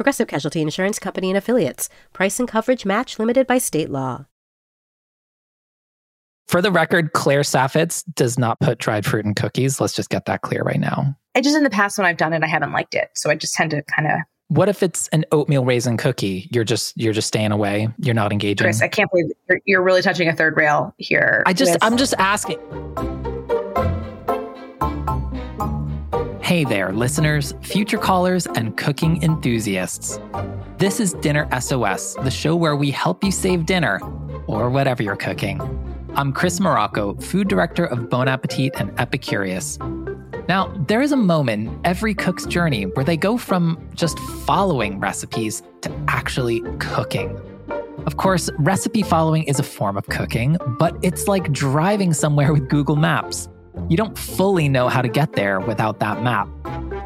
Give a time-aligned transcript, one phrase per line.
[0.00, 1.90] Progressive Casualty Insurance Company and Affiliates.
[2.14, 4.24] Price and coverage match limited by state law.
[6.48, 9.78] For the record, Claire Saffitz does not put dried fruit in cookies.
[9.78, 11.14] Let's just get that clear right now.
[11.34, 13.10] I just, in the past, when I've done it, I haven't liked it.
[13.14, 14.20] So I just tend to kind of.
[14.48, 16.48] What if it's an oatmeal raisin cookie?
[16.50, 17.88] You're just you're just staying away.
[17.98, 18.64] You're not engaging.
[18.64, 21.42] Chris, I can't believe you're, you're really touching a third rail here.
[21.44, 22.58] I just with- I'm just asking.
[26.50, 30.18] Hey there, listeners, future callers, and cooking enthusiasts.
[30.78, 34.00] This is Dinner SOS, the show where we help you save dinner,
[34.48, 35.60] or whatever you're cooking.
[36.16, 39.78] I'm Chris Morocco, food director of Bon Appetit and Epicurious.
[40.48, 45.62] Now, there is a moment every cook's journey where they go from just following recipes
[45.82, 47.40] to actually cooking.
[48.06, 52.68] Of course, recipe following is a form of cooking, but it's like driving somewhere with
[52.68, 53.48] Google Maps.
[53.88, 56.48] You don't fully know how to get there without that map.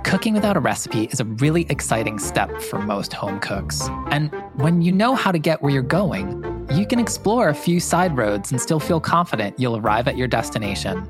[0.04, 3.88] Cooking without a recipe is a really exciting step for most home cooks.
[4.10, 7.80] And when you know how to get where you're going, you can explore a few
[7.80, 11.08] side roads and still feel confident you'll arrive at your destination.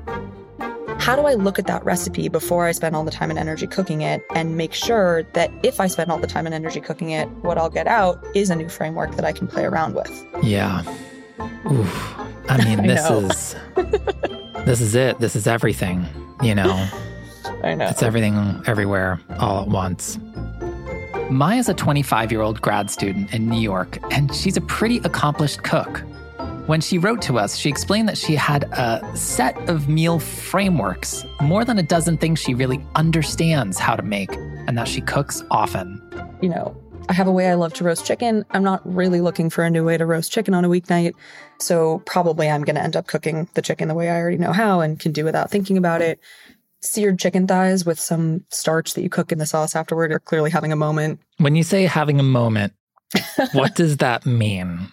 [0.97, 3.67] How do I look at that recipe before I spend all the time and energy
[3.67, 7.11] cooking it and make sure that if I spend all the time and energy cooking
[7.11, 10.25] it, what I'll get out is a new framework that I can play around with?
[10.41, 10.83] Yeah.
[11.71, 12.15] Oof.
[12.49, 13.55] I mean, I this is
[14.65, 15.19] this is it.
[15.19, 16.05] This is everything,
[16.41, 16.87] you know.
[17.63, 17.85] I know.
[17.87, 20.17] It's everything everywhere all at once.
[21.29, 25.63] Maya's a 25 year old grad student in New York, and she's a pretty accomplished
[25.63, 26.03] cook.
[26.67, 31.23] When she wrote to us, she explained that she had a set of meal frameworks,
[31.41, 34.31] more than a dozen things she really understands how to make,
[34.67, 36.01] and that she cooks often.
[36.41, 36.75] you know,
[37.07, 38.45] I have a way I love to roast chicken.
[38.51, 41.13] I'm not really looking for a new way to roast chicken on a weeknight.
[41.59, 44.51] So probably I'm going to end up cooking the chicken the way I already know
[44.51, 46.19] how and can do without thinking about it.
[46.81, 50.49] Seared chicken thighs with some starch that you cook in the sauce afterward are clearly
[50.49, 51.19] having a moment.
[51.37, 52.73] When you say having a moment,
[53.53, 54.87] what does that mean?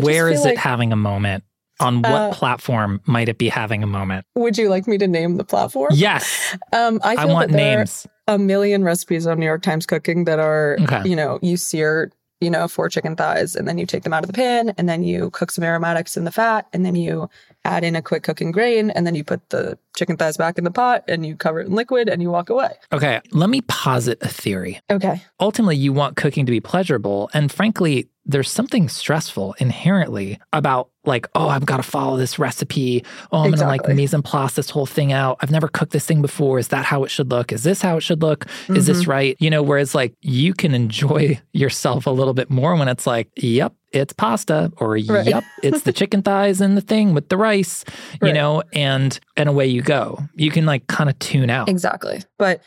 [0.00, 1.44] Where is like- it having a moment?
[1.80, 4.24] On what Uh, platform might it be having a moment?
[4.36, 5.90] Would you like me to name the platform?
[5.92, 8.06] Yes, Um, I, I, want names.
[8.26, 11.02] A million recipes on New York Times Cooking that are, Okay.
[11.08, 14.22] you know, you sear, you know, four chicken thighs and then you take them out
[14.24, 17.28] of the pan and then you cook some aromatics in the fat and then you
[17.64, 20.64] add in a quick cooking grain and then you put the chicken thighs back in
[20.64, 22.70] the pot and you cover it in liquid and you walk away.
[22.92, 24.80] Okay, let me posit a theory.
[24.90, 25.22] Okay.
[25.40, 31.28] ultimately you want cooking to be pleasurable and frankly there's something stressful inherently about like
[31.34, 33.04] oh i've got to follow this recipe.
[33.32, 35.38] Oh i'm gonna like mise en place this whole thing out.
[35.40, 36.58] I've never cooked this thing before.
[36.58, 37.52] Is that how it should look?
[37.52, 38.46] Is this how it should look?
[38.68, 39.10] Is this mm-hmm.
[39.10, 39.36] right?
[39.40, 43.28] You know whereas like you can enjoy yourself a little bit more when it's like
[43.36, 45.26] yep it's pasta or Right.
[45.26, 47.84] yep it's the chicken thighs and the thing with the rice
[48.14, 48.34] you Right.
[48.34, 52.22] know and and away you go you can like kind of tune out Exactly.
[52.38, 52.60] But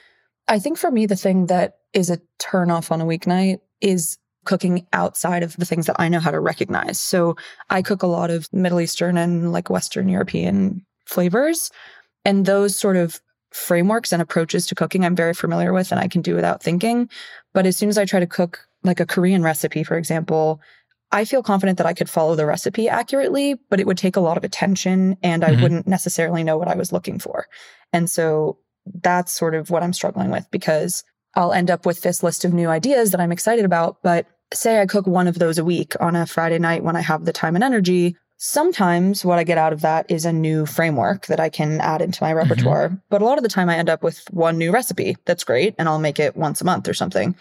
[0.47, 4.17] I think for me, the thing that is a turn off on a weeknight is
[4.45, 6.97] cooking outside of the things that I know how to recognize.
[7.01, 7.35] So
[7.69, 11.69] I cook a lot of Middle Eastern and like Western European flavors.
[12.23, 13.19] And those sort of
[13.51, 17.09] frameworks and approaches to cooking I'm very familiar with and I can do without thinking.
[17.53, 20.61] But as soon as I try to cook like a Korean recipe, for example,
[21.11, 24.21] I feel confident that I could follow the recipe accurately, but it would take a
[24.21, 25.61] lot of attention and I Mhm.
[25.61, 27.47] wouldn't necessarily know what I was looking for.
[27.93, 28.57] And so
[29.01, 31.03] that's sort of what I'm struggling with because
[31.35, 33.97] I'll end up with this list of new ideas that I'm excited about.
[34.03, 37.01] But say I cook one of those a week on a Friday night when I
[37.01, 38.15] have the time and energy.
[38.37, 42.01] Sometimes what I get out of that is a new framework that I can add
[42.01, 42.91] into my repertoire.
[43.09, 45.73] But a lot of the time I end up with one new recipe that's great
[45.77, 47.35] and I'll make it once a month or something.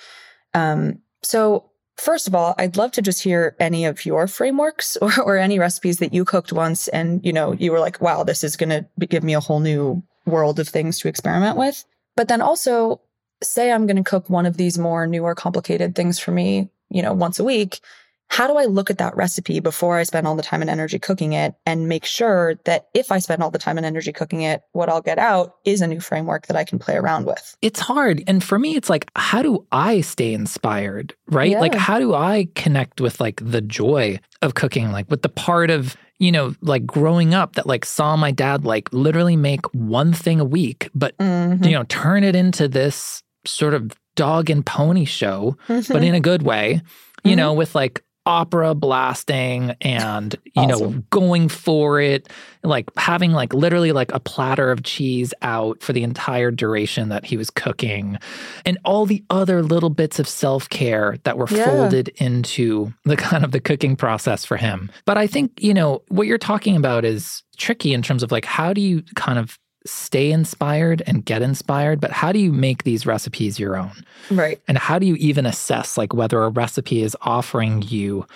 [0.54, 5.12] Um, so first of all, I'd love to just hear any of your frameworks or,
[5.20, 8.44] or any recipes that you cooked once and, you know, you were like, wow, this
[8.44, 11.84] is going to give me a whole new world of things to experiment with.
[12.16, 13.00] But then also
[13.42, 17.02] say I'm going to cook one of these more newer, complicated things for me, you
[17.02, 17.80] know, once a week.
[18.28, 20.98] How do I look at that recipe before I spend all the time and energy
[20.98, 24.42] cooking it and make sure that if I spend all the time and energy cooking
[24.42, 27.56] it, what I'll get out is a new framework that I can play around with?
[27.62, 28.22] it's hard.
[28.26, 31.14] And for me, it's like, how do I stay inspired?
[31.28, 31.52] Right?
[31.52, 31.60] Yeah.
[31.60, 34.90] Like, how do I connect with like the joy of cooking?
[34.92, 38.64] Like, with the part of, you know, like growing up that like saw my dad
[38.64, 41.64] like literally make one thing a week, but, Mhm.
[41.64, 46.20] you know, turn it into this sort of dog and pony show, but in a
[46.30, 46.82] good way,
[47.22, 50.92] you know, with like opera blasting and you Awesome.
[50.96, 52.28] know going for it
[52.64, 57.24] like having like literally like a platter of cheese out for the entire duration that
[57.24, 58.18] he was cooking
[58.64, 61.64] and all the other little bits of self-care that were Yeah.
[61.66, 66.02] folded into the kind of the cooking process for him but i think you know
[66.08, 69.58] what you're talking about is tricky in terms of like how do you kind of
[69.86, 74.60] stay inspired and get inspired but how do you make these recipes your own Right.
[74.68, 78.26] and how do you even assess like whether a recipe is offering you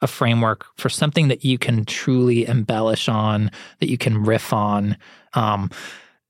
[0.00, 3.50] a framework for something that you can truly embellish on,
[3.80, 4.96] that you can riff on?
[5.34, 5.70] Um,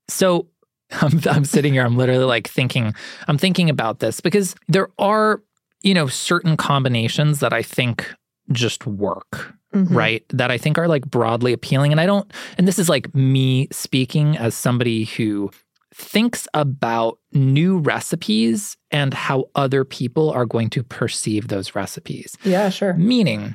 [0.07, 0.47] so
[0.91, 2.95] I'm, I'm sitting here, I'm literally like thinking,
[3.27, 5.43] I'm thinking about this because there are,
[5.83, 8.11] you know, certain combinations that I think
[8.51, 9.93] just work Mhm.
[9.95, 10.23] right?
[10.29, 11.91] That I think are like broadly appealing.
[11.91, 15.51] And I don't, and this is like me speaking as somebody who
[15.93, 22.35] thinks about new recipes and how other people are going to perceive those recipes.
[22.43, 22.93] Yeah, sure.
[22.93, 23.53] Meaning,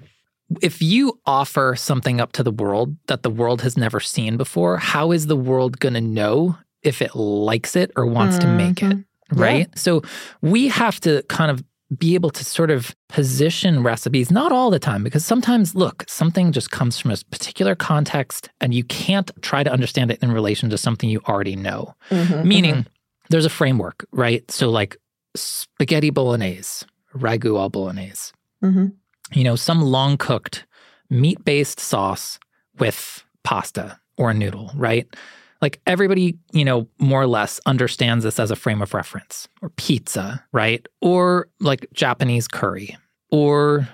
[0.63, 4.77] if you offer something up to the world that the world has never seen before,
[4.77, 8.83] how is the world going to know if it likes it or wants to make
[8.83, 8.91] it?
[8.93, 9.05] Mhm.
[9.37, 9.43] Yeah.
[9.43, 9.79] right?
[9.79, 10.03] So
[10.43, 11.65] we have to kind of
[11.97, 16.51] be able to sort of position recipes, not all the time, because sometimes, look, something
[16.51, 20.71] just comes from a particular context and you can't try to understand it in relation
[20.71, 21.95] to something you already know.
[22.11, 22.87] Mhm, Meaning,
[23.29, 24.49] there's a framework, right?
[24.51, 24.97] So, like
[25.37, 28.33] spaghetti bolognese, ragu al bolognese,
[28.63, 28.93] mhm.
[29.33, 30.67] you know, some long cooked
[31.11, 32.39] meat based sauce
[32.79, 35.07] with pasta or a noodle, right?
[35.65, 39.71] Like everybody, you know, more or less understands this as a frame of reference or
[39.71, 40.87] pizza, right?
[41.01, 42.99] Or like Japanese curry
[43.31, 43.89] or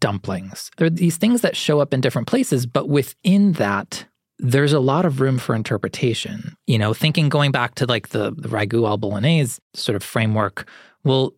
[0.00, 0.72] dumplings.
[0.78, 4.04] There are these things that show up in different places, but within that,
[4.40, 6.56] there's a lot of room for interpretation.
[6.66, 10.68] You know, thinking going back to like the, the ragu al bolognese sort of framework,
[11.04, 11.34] well,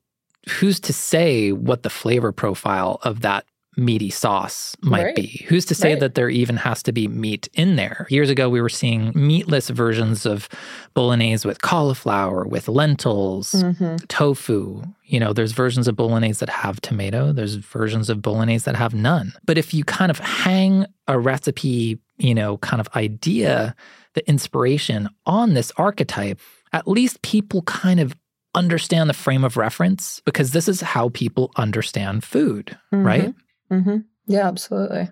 [0.49, 3.45] who's to say what the flavor profile of that
[3.77, 5.15] meaty sauce might Right.
[5.17, 5.45] be?
[5.49, 6.01] Who's to say Right.
[6.01, 8.07] that there even has to be meat in there?
[8.11, 10.49] Years ago, we were seeing meatless versions of
[10.95, 14.05] bolognese with cauliflower, with lentils, Mhm.
[14.09, 14.83] tofu.
[15.05, 18.95] You know, there's versions of bolognese that have tomato, there's versions of bolognese that have
[18.95, 19.33] none.
[19.47, 23.75] But if you kind of hang a recipe, you know, kind of idea,
[24.15, 26.39] the inspiration on this archetype,
[26.73, 28.15] at least people kind of
[28.55, 33.35] understand the frame of reference because this is how people understand food, right?
[33.71, 35.09] Hmm Yeah, absolutely.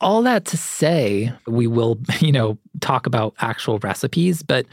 [0.00, 4.66] All that to say, we will, you know, talk about actual recipes, but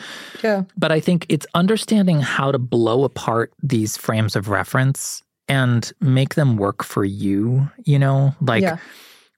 [0.44, 0.64] Yeah.
[0.78, 6.36] but I think it's understanding how to blow apart these frames of reference and make
[6.36, 8.34] them work for you, you know?
[8.42, 8.78] Like yeah.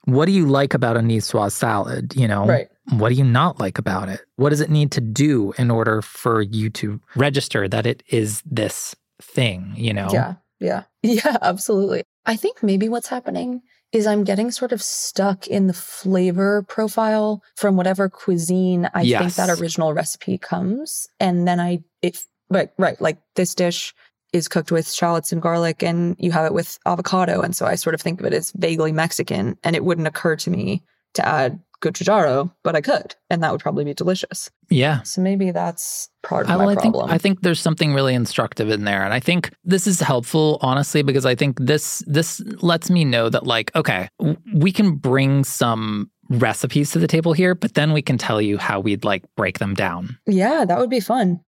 [0.06, 2.46] what do you like about a niçoise salad, you know?
[2.46, 2.68] Right.
[2.90, 4.22] What do you not like about it?
[4.36, 8.42] What does it need to do in order for you to register that it is
[8.46, 10.10] this thing, you know?
[10.12, 10.36] Yeah.
[10.60, 10.84] Yeah.
[11.04, 12.04] Yeah, absolutely.
[12.26, 13.62] I think maybe what's happening
[13.92, 19.34] is I'm getting sort of stuck in the flavor profile from whatever cuisine I think
[19.34, 21.08] that original recipe comes.
[21.20, 23.94] And then I, if, right, right, like this dish
[24.32, 27.42] is cooked with shallots and garlic and you have it with avocado.
[27.42, 30.38] And so I sort of think of it as vaguely Mexican and it wouldn't occur
[30.38, 30.84] to me
[31.16, 33.16] to add gochugaru, but I could.
[33.30, 34.50] And that would probably be delicious.
[34.70, 35.02] Yeah.
[35.04, 37.12] So maybe that's part of I, my well, I think problem.
[37.14, 41.02] I think there's something really instructive in there, and I think this is helpful, honestly,
[41.04, 45.44] because I think this this lets me know that like, okay, w- we can bring
[45.44, 49.24] some recipes to the table here, but then we can tell you how we'd like
[49.36, 50.18] break them down.
[50.28, 51.42] yeah, that would be fun.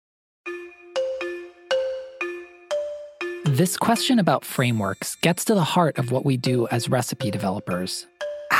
[3.46, 8.06] This question about frameworks gets to the heart of what we do as recipe developers.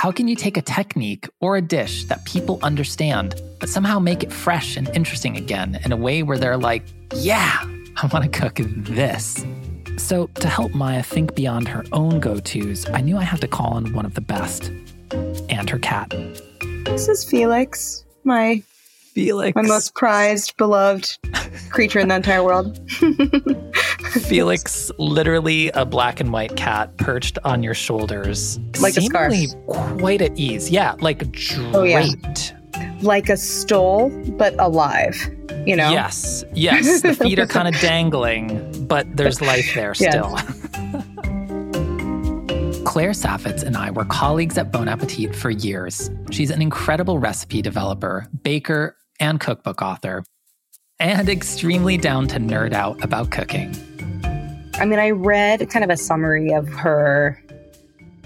[0.01, 4.23] How can you take a technique or a dish that people understand, but somehow make
[4.23, 6.85] it fresh and interesting again in a way where they're like,
[7.17, 7.59] yeah,
[7.99, 9.45] I want to cook this?
[9.99, 13.47] So, to help Maya think beyond her own go tos, I knew I had to
[13.47, 14.73] call on one of the best
[15.51, 16.15] and her cat.
[16.87, 18.63] This is Felix, my
[19.13, 19.55] Felix.
[19.55, 21.19] my most prized, beloved
[21.69, 22.81] creature in the entire world.
[24.11, 28.59] Felix, literally a black and white cat perched on your shoulders.
[28.81, 29.33] Like a scarf.
[29.33, 30.71] seemingly quite at ease.
[30.71, 31.75] Yeah, like draped.
[31.75, 32.07] Oh, yeah.
[33.03, 35.17] like a stole, but alive.
[35.67, 35.91] You know?
[35.91, 37.03] Yes, yes.
[37.03, 40.37] The feet are kind of dangling, but there's life there still.
[42.85, 46.11] Claire Saffitz and I were colleagues at Bon Appetit for years.
[46.31, 50.25] She's an incredible recipe developer, baker, and cookbook author,
[50.99, 53.77] and extremely down to nerd out about cooking.
[54.81, 57.39] I mean, I read kind of a summary of her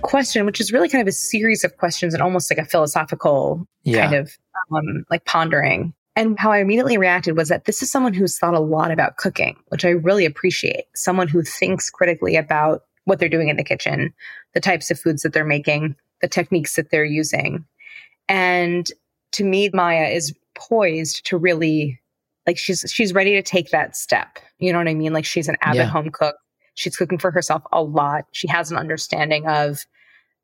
[0.03, 3.67] question, which is really kind of a series of questions and almost like a philosophical
[3.83, 4.03] Yeah.
[4.03, 4.37] kind of
[4.73, 5.95] um, like pondering.
[6.17, 9.17] And how I immediately reacted was that this is someone who's thought a lot about
[9.17, 10.85] cooking, which I really appreciate.
[10.95, 14.15] Someone who thinks critically about what they're doing in the kitchen,
[14.55, 17.65] the types of foods that they're making, the techniques that they're using.
[18.29, 18.87] And
[19.33, 22.01] to me, Maya is poised to really
[22.47, 24.39] like she's she's ready to take that step.
[24.59, 25.13] You know what I mean?
[25.13, 25.87] Like she's an avid Yeah.
[25.87, 26.37] home cook.
[26.75, 28.25] She's cooking for herself a lot.
[28.33, 29.87] She has an understanding of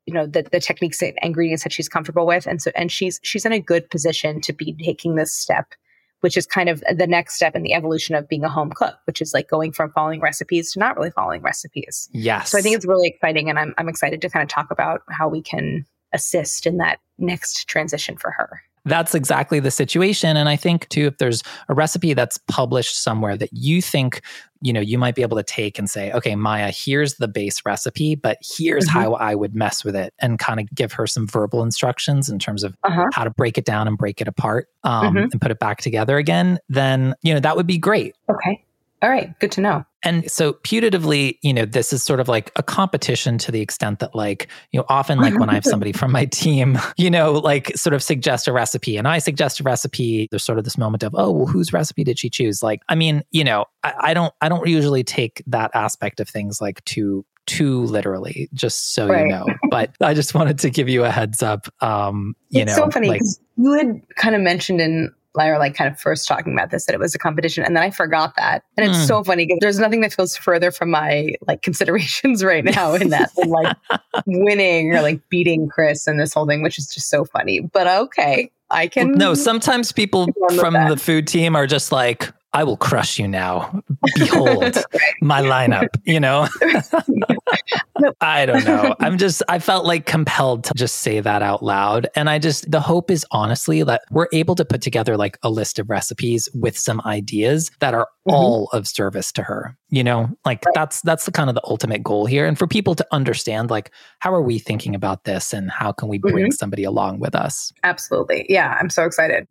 [0.05, 3.19] you know the the techniques and ingredients that she's comfortable with and so and she's
[3.23, 5.73] she's in a good position to be taking this step
[6.21, 8.95] which is kind of the next step in the evolution of being a home cook
[9.05, 12.49] which is like going from following recipes to not really following recipes Yes.
[12.49, 15.01] so i think it's really exciting and i'm, I'm excited to kind of talk about
[15.09, 20.35] how we can assist in that next transition for her That's exactly the situation.
[20.37, 24.21] And I think too, if there's a recipe that's published somewhere that you think,
[24.63, 27.61] you know, you might be able to take and say, okay, Maya, here's the base
[27.65, 28.91] recipe, but here's Mhm.
[28.91, 32.39] how I would mess with it and kind of give her some verbal instructions in
[32.39, 35.31] terms of uh-huh how to break it down and break it apart um, Mhm.
[35.31, 38.15] and put it back together again, then, you know, that would be great.
[38.29, 38.63] okay
[39.01, 42.51] all right good to know And so putatively, you know, this is sort of like
[42.55, 45.91] a competition to the extent that like, you know, often like when I have somebody
[45.91, 49.63] from my team, you know, like sort of suggest a recipe and I suggest a
[49.63, 52.63] recipe, there's sort of this moment of, oh, well, whose recipe did she choose?
[52.63, 56.27] Like, I mean, you know, I, I don't I don't usually take that aspect of
[56.27, 59.21] things like too too literally, just so Right.
[59.21, 59.45] you know.
[59.69, 61.67] But I just wanted to give you a heads up.
[61.79, 63.21] Um, you it's know, so funny like
[63.55, 66.93] you had kind of mentioned in or like kind of first talking about this that
[66.93, 68.63] it was a competition and then I forgot that.
[68.77, 69.05] And it's Hmm.
[69.05, 73.09] so funny because there's nothing that feels further from my like considerations right now in
[73.09, 73.75] that than like
[74.25, 77.59] winning or like beating Chris and this whole thing, which is just so funny.
[77.61, 80.27] But okay, I can No, sometimes people
[80.59, 80.89] from that.
[80.89, 83.81] the food team are just like, I will crush you now.
[84.15, 84.77] Behold
[85.21, 86.47] my lineup, you know?
[88.21, 88.95] I don't know.
[88.99, 92.07] I'm just, I felt like compelled to just say that out loud.
[92.15, 95.49] And I just, the hope is honestly that we're able to put together like a
[95.49, 98.33] list of recipes with some ideas that are Mhm.
[98.33, 99.75] all of service to her.
[99.89, 102.45] You know, like that's, that's the kind of the ultimate goal here.
[102.45, 106.07] And for people to understand, like, how are we thinking about this and how can
[106.07, 107.71] we bring somebody along with us?
[107.83, 108.45] absolutely.
[108.49, 109.47] Yeah, I'm so excited.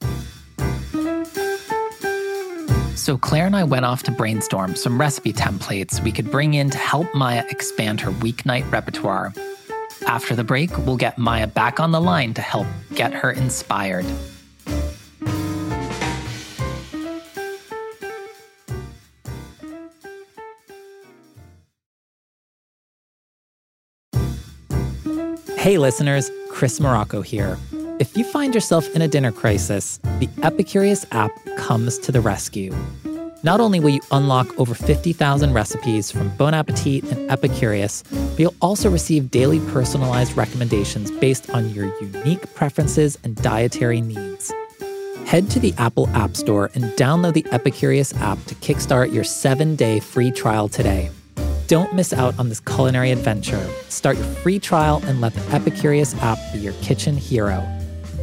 [3.01, 6.69] So, Claire and I went off to brainstorm some recipe templates we could bring in
[6.69, 9.33] to help Maya expand her weeknight repertoire.
[10.07, 14.05] After the break, we'll get Maya back on the line to help get her inspired.
[25.57, 27.57] Hey, listeners, Chris Morocco here.
[28.01, 32.75] If you find yourself in a dinner crisis, the Epicurious app comes to the rescue.
[33.43, 38.55] Not only will you unlock over 50,000 recipes from Bon Appetit and Epicurious, but you'll
[38.63, 44.51] also receive daily personalized recommendations based on your unique preferences and dietary needs.
[45.27, 49.77] Head to the Apple App Store and download the Epicurious app to kickstart your seven
[49.77, 51.11] day free trial today.
[51.67, 53.69] Don't miss out on this culinary adventure.
[53.91, 57.63] Start your free trial and let the Epicurious app be your kitchen hero.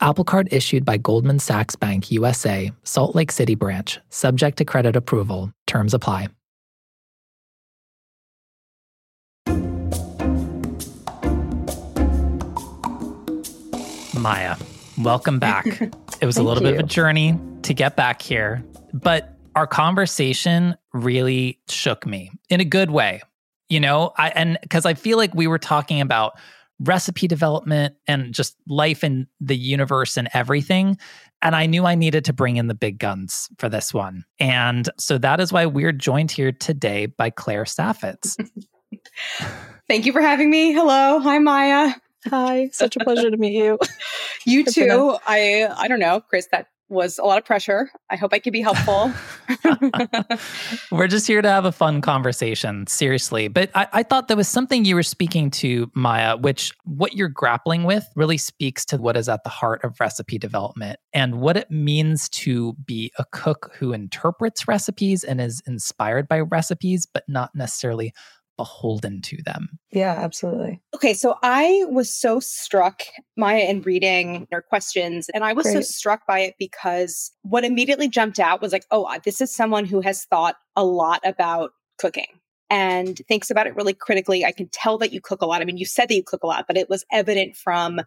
[0.00, 4.96] Apple Card issued by Goldman Sachs Bank USA, Salt Lake City branch, subject to credit
[4.96, 5.52] approval.
[5.66, 6.28] Terms apply.
[14.18, 14.56] Maya,
[14.98, 15.66] welcome back.
[16.20, 20.74] It was a little bit of a journey to get back here, but our conversation
[20.94, 23.20] really shook me in a good way.
[23.68, 26.38] You know, I and because I feel like we were talking about
[26.80, 30.98] recipe development and just life in the universe and everything.
[31.42, 34.24] And I knew I needed to bring in the big guns for this one.
[34.40, 38.36] And so that is why we're joined here today by Claire Saffitz.
[39.88, 40.72] Thank you for having me.
[40.72, 41.18] Hello.
[41.20, 41.94] Hi Maya.
[42.30, 43.78] Hi, such a pleasure to meet you.
[44.46, 45.16] You too.
[45.26, 47.90] I I don't know, Chris, that was a lot of pressure.
[48.08, 49.12] I hope I could be helpful.
[50.90, 53.48] We're just here to have a fun conversation, seriously.
[53.48, 57.28] But I, I thought there was something you were speaking to, Maya, which what you're
[57.28, 61.56] grappling with really speaks to what is at the heart of recipe development and what
[61.56, 67.24] it means to be a cook who interprets recipes and is inspired by recipes, but
[67.28, 68.14] not necessarily
[68.56, 69.68] beholden to them.
[69.90, 70.80] Yeah, absolutely.
[70.94, 73.02] Okay, so I was so struck,
[73.36, 78.08] Maya, in reading your questions, and I was so struck by it because what immediately
[78.08, 82.26] jumped out was like, oh, this is someone who has thought a lot about cooking.
[82.70, 84.44] and thinks about it really critically.
[84.44, 85.60] I can tell that you cook a lot.
[85.60, 88.00] I mean, you said that you cook a lot, but it was evident from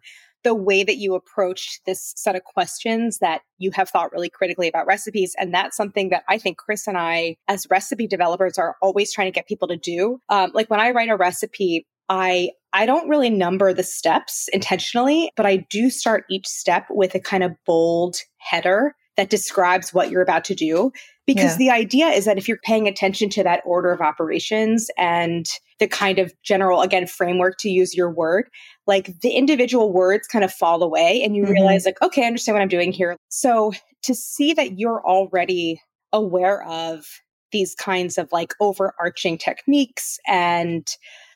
[0.48, 4.66] the way that you approached this set of questions that you have thought really critically
[4.66, 5.36] about recipes.
[5.38, 9.26] And that's something that I think Chris and I, as recipe developers, are always trying
[9.26, 10.22] to get people to do.
[10.30, 15.30] Um, like when I write a recipe, I I don't really number the steps intentionally,
[15.36, 20.10] but I do start each step with a kind of bold header that describes what
[20.10, 20.92] you're about to do.
[21.26, 21.58] Because yeah.
[21.58, 25.44] the idea is that if you're paying attention to that order of operations and
[25.78, 28.48] the kind of general, again, framework to use your word,
[28.86, 31.52] like the individual words kind of fall away and you mm-hmm.
[31.52, 33.16] realize, like, okay, I understand what I'm doing here.
[33.28, 35.80] So to see that you're already
[36.12, 37.04] aware of
[37.52, 40.86] these kinds of like overarching techniques and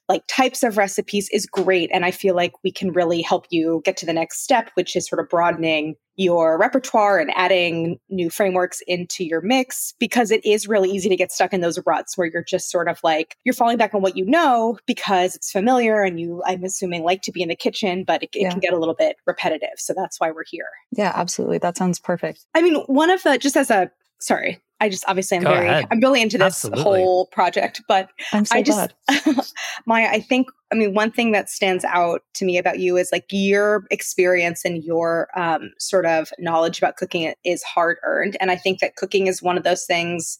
[0.08, 1.90] like types of recipes is great.
[1.92, 4.96] And I feel like we can really help you get to the next step, which
[4.96, 10.44] is sort of broadening your repertoire and adding new frameworks into your mix because it
[10.44, 13.36] is really easy to get stuck in those ruts where you're just sort of like
[13.44, 17.22] you're falling back on what you know because it's familiar and you i'm assuming like
[17.22, 18.50] to be in the kitchen but it, it yeah.
[18.50, 21.98] can get a little bit repetitive so that's why we're here yeah absolutely that sounds
[21.98, 23.90] perfect i mean one of the just as a
[24.20, 25.86] sorry I just obviously I'm Go very ahead.
[25.92, 26.82] I'm really into this Absolutely.
[26.82, 28.92] whole project, but I'm so I just
[29.86, 33.10] Maya, I think I mean one thing that stands out to me about you is
[33.12, 38.50] like your experience and your um, sort of knowledge about cooking is hard earned, and
[38.50, 40.36] I think that cooking is one of those things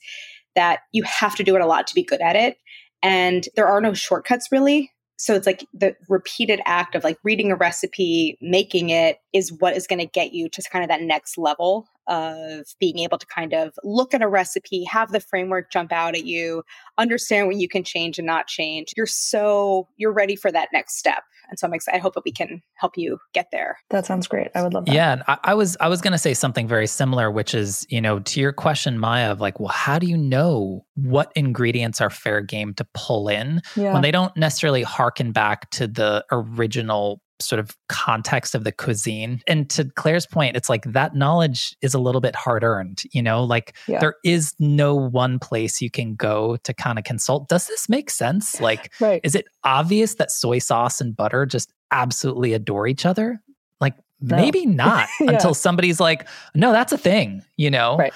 [0.56, 2.56] that you have to do it a lot to be good at it,
[3.00, 7.52] and there are no shortcuts really so it's like the repeated act of like reading
[7.52, 11.02] a recipe making it is what is going to get you to kind of that
[11.02, 15.70] next level of being able to kind of look at a recipe, have the framework
[15.70, 16.62] jump out at you,
[16.98, 18.92] understand what you can change and not change.
[18.96, 21.22] You're so you're ready for that next step.
[21.48, 21.98] And so I'm excited.
[21.98, 23.78] I hope that we can help you get there.
[23.90, 24.48] That sounds great.
[24.54, 24.94] I would love that.
[24.94, 25.22] Yeah.
[25.28, 28.40] I, I was I was gonna say something very similar, which is, you know, to
[28.40, 32.74] your question, Maya, of like, well, how do you know what ingredients are fair game
[32.74, 33.92] to pull in yeah.
[33.92, 39.40] when they don't necessarily harken back to the original sort of context of the cuisine.
[39.46, 43.22] And to Claire's point, it's like that knowledge is a little bit hard earned, you
[43.22, 44.00] know, like yeah.
[44.00, 47.48] there is no one place you can go to kind of consult.
[47.48, 48.60] Does this make sense?
[48.60, 49.20] Like, right.
[49.24, 53.40] is it obvious that soy sauce and butter just absolutely adore each other?
[53.80, 54.36] Like, no.
[54.36, 55.32] maybe not yeah.
[55.32, 57.96] until somebody's like, no, that's a thing, you know?
[57.96, 58.12] Right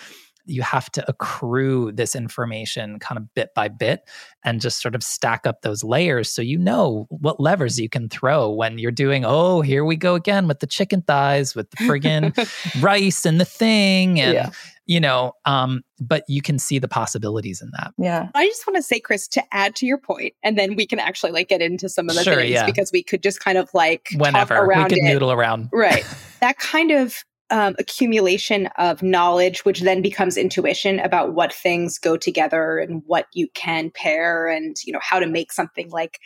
[0.47, 4.09] you have to accrue this information kind of bit by bit
[4.45, 8.09] and just sort of stack up those layers so you know what levers you can
[8.09, 11.77] throw when you're doing oh here we go again with the chicken thighs with the
[11.79, 12.33] friggin
[12.83, 14.51] rice and the thing and yeah.
[14.87, 17.93] you know um but you can see the possibilities in that.
[17.99, 18.29] Yeah.
[18.35, 20.99] I just want to say chris to add to your point and then we can
[20.99, 22.67] actually like get into some of the sure, things yeah.
[22.67, 24.67] because we could just kind of like whenever.
[24.67, 25.69] We could noodle around.
[25.73, 26.05] Right.
[26.41, 32.17] That kind of um, accumulation of knowledge, which then becomes intuition about what things go
[32.17, 36.19] together and what you can pair and, you know, how to make something like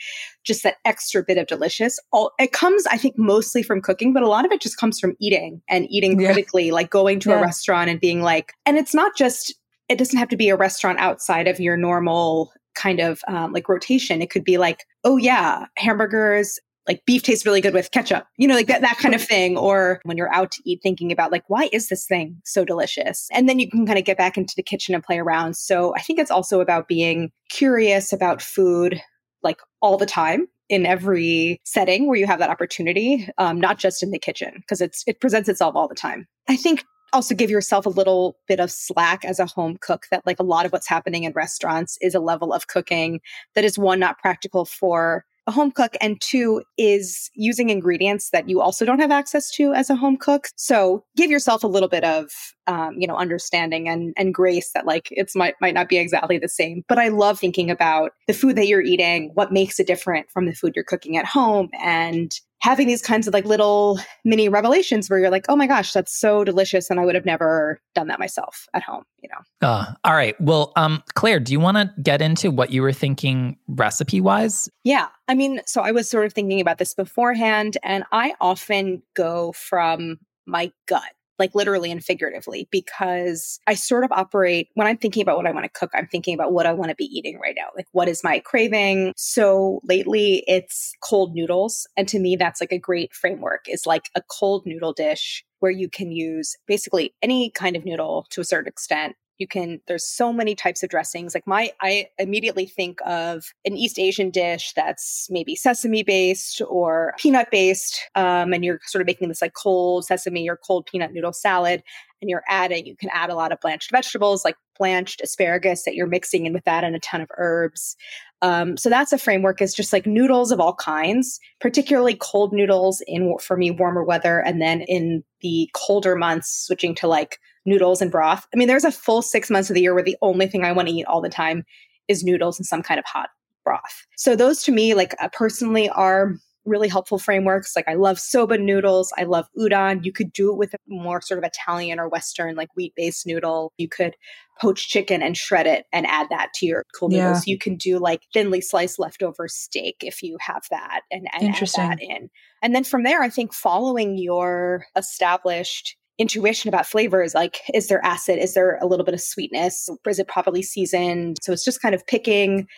[0.45, 1.99] just that extra bit of delicious.
[2.13, 4.99] All it comes, I think, mostly from cooking, but a lot of it just comes
[4.99, 6.29] from eating and eating yeah.
[6.29, 7.39] critically, like going to yeah.
[7.39, 9.55] a restaurant and being like, and it's not just,
[9.89, 13.69] it doesn't have to be a restaurant outside of your normal kind of um, like
[13.69, 14.23] rotation.
[14.23, 16.59] It could be like, oh yeah, hamburgers
[16.91, 19.57] like beef tastes really good with ketchup, you know, like that, that kind of thing.
[19.57, 23.29] Or when you're out to eat, thinking about like, why is this thing so delicious?
[23.31, 25.57] And then you can kind of get back into the kitchen and play around.
[25.57, 29.01] So I think it's also about being curious about food
[29.45, 34.03] like all the time in every setting where you have that opportunity, um, not just
[34.03, 36.27] in the kitchen, because it's it presents itself all the time.
[36.49, 40.27] I think also give yourself a little bit of slack as a home cook that
[40.27, 43.21] like a lot of what's happening in restaurants is a level of cooking
[43.55, 48.49] that is one not practical for a home cook and two is using ingredients that
[48.49, 50.47] you also don't have access to as a home cook.
[50.55, 52.31] So give yourself a little bit of
[52.69, 56.39] um, you know understanding and and grace that like it's might might not be exactly
[56.39, 56.85] the same.
[56.89, 60.47] But i love thinking about the food that you're eating what makes it different from
[60.47, 62.31] the food you're cooking at home and
[62.61, 66.15] having these kinds of like little mini revelations where you're like, oh my gosh, that's
[66.19, 66.91] so delicious.
[66.91, 69.67] And I would have never done that myself at home, you know?
[69.67, 70.39] Uh, all right.
[70.41, 74.69] Well, um, Claire, do you want to get into what you were thinking recipe wise?
[74.85, 75.09] Yeah.
[75.27, 79.53] I mean, so I was sort of thinking about this beforehand, and I often go
[79.53, 85.23] from my gut like literally and figuratively, because I sort of operate when I'm thinking
[85.23, 87.41] about what I want to cook, I'm thinking about what I want to be eating
[87.41, 87.71] right now.
[87.75, 89.13] Like, what is my craving?
[89.17, 91.89] So lately it's cold noodles.
[91.97, 95.73] And to me, that's like a great framework, is like a cold noodle dish where
[95.73, 100.07] you can use basically any kind of noodle to a certain extent you can there's
[100.07, 104.73] so many types of dressings like my i immediately think of an east asian dish
[104.77, 109.55] that's maybe sesame based or peanut based um, and you're sort of making this like
[109.55, 111.83] cold sesame or cold peanut noodle salad
[112.21, 115.95] and you're adding you can add a lot of blanched vegetables like blanched asparagus that
[115.95, 117.97] you're mixing in with that and a ton of herbs.
[118.43, 123.03] Um, so that's a framework is just like noodles of all kinds, particularly cold noodles
[123.07, 128.01] in for me warmer weather, and then in the colder months switching to like noodles
[128.01, 128.47] and broth.
[128.55, 130.73] I mean, there's a full six months of the year where the only thing I
[130.73, 131.65] want to eat all the time
[132.09, 133.29] is noodles and some kind of hot
[133.65, 134.07] broth.
[134.17, 136.35] So those to me, like uh, personally, are
[136.67, 137.75] really helpful frameworks.
[137.75, 139.13] Like I love soba noodles.
[139.17, 140.05] I love udon.
[140.05, 143.27] You could do it with a more sort of Italian or Western, like wheat based
[143.27, 143.73] noodle.
[143.79, 144.15] You could
[144.61, 147.47] poach chicken and shred it and add that to your cool noodles.
[147.47, 147.53] Yeah.
[147.53, 151.69] You can do like thinly sliced leftover steak if you have that and, and add
[151.77, 152.29] that in.
[152.63, 158.05] And then from there, I think following your established intuition about flavors like is there
[158.05, 158.39] acid?
[158.39, 159.89] Is there a little bit of sweetness?
[160.07, 161.39] Is it properly seasoned?
[161.43, 162.69] So it's just kind of picking